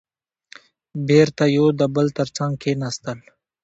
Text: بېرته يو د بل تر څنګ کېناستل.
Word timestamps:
بېرته 1.07 1.43
يو 1.57 1.65
د 1.79 1.81
بل 1.95 2.07
تر 2.17 2.27
څنګ 2.37 2.53
کېناستل. 2.63 3.19